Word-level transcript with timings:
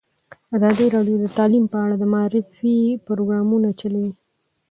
ازادي 0.55 0.85
راډیو 0.95 1.17
د 1.21 1.25
تعلیم 1.37 1.65
په 1.73 1.77
اړه 1.85 1.95
د 1.99 2.03
معارفې 2.13 2.77
پروګرامونه 3.07 3.69
چلولي. 3.79 4.11